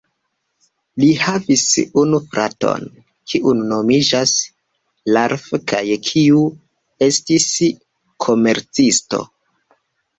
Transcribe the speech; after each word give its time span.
Li 1.01 1.09
havis 1.23 1.65
unu 2.03 2.21
fraton, 2.31 2.87
kiu 3.35 3.53
nomiĝis 3.61 4.35
Ralph 5.19 5.47
kaj 5.75 5.85
kiu 6.11 6.45
estis 7.11 7.51
komercisto. 8.29 9.27